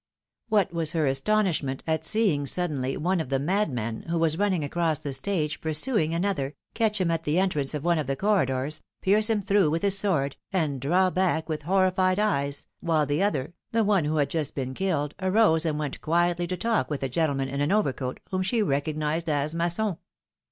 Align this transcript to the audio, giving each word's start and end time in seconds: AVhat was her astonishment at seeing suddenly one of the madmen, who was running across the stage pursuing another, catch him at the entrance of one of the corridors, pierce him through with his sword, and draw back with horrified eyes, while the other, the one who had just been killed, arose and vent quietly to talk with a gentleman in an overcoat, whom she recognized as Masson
AVhat 0.51 0.71
was 0.73 0.93
her 0.93 1.05
astonishment 1.05 1.83
at 1.85 2.03
seeing 2.03 2.47
suddenly 2.47 2.97
one 2.97 3.19
of 3.21 3.29
the 3.29 3.37
madmen, 3.37 4.01
who 4.09 4.17
was 4.17 4.35
running 4.35 4.63
across 4.63 4.99
the 4.99 5.13
stage 5.13 5.61
pursuing 5.61 6.11
another, 6.11 6.55
catch 6.73 6.99
him 6.99 7.11
at 7.11 7.23
the 7.23 7.37
entrance 7.37 7.75
of 7.75 7.83
one 7.83 7.99
of 7.99 8.07
the 8.07 8.15
corridors, 8.15 8.81
pierce 9.03 9.29
him 9.29 9.43
through 9.43 9.69
with 9.69 9.83
his 9.83 9.95
sword, 9.95 10.37
and 10.51 10.81
draw 10.81 11.11
back 11.11 11.47
with 11.47 11.61
horrified 11.61 12.17
eyes, 12.17 12.65
while 12.79 13.05
the 13.05 13.21
other, 13.21 13.53
the 13.73 13.83
one 13.83 14.05
who 14.05 14.15
had 14.17 14.31
just 14.31 14.55
been 14.55 14.73
killed, 14.73 15.13
arose 15.19 15.67
and 15.67 15.77
vent 15.77 16.01
quietly 16.01 16.47
to 16.47 16.57
talk 16.57 16.89
with 16.89 17.03
a 17.03 17.07
gentleman 17.07 17.47
in 17.47 17.61
an 17.61 17.71
overcoat, 17.71 18.19
whom 18.31 18.41
she 18.41 18.63
recognized 18.63 19.29
as 19.29 19.53
Masson 19.53 19.97